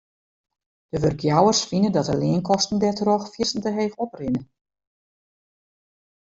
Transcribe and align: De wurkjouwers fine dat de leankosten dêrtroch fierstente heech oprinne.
De 0.89 0.99
wurkjouwers 0.99 1.63
fine 1.69 1.89
dat 1.95 2.05
de 2.09 2.17
leankosten 2.21 2.77
dêrtroch 2.83 3.25
fierstente 3.33 3.71
heech 3.77 3.95
oprinne. 4.05 4.41